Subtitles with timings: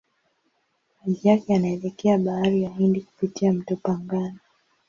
[1.05, 4.37] Maji yake yanaelekea Bahari ya Hindi kupitia mto Pangani.